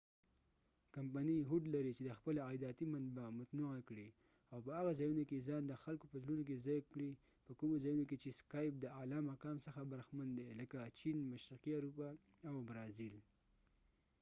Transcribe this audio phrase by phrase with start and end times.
[0.95, 4.09] کمپنی هوډ لري چې د خپله عایداتی منبع متنوعه کړي
[4.53, 7.11] او په هغه ځایونو کې ځان د خلکو په زړونو کې ځای کړي
[7.45, 11.71] په کومو ځایونو کې چې سکایپ د اعلی مقام څخه برخمن دي لکه چېن مشرقی
[11.75, 12.09] اروپا
[12.49, 13.15] او برازیل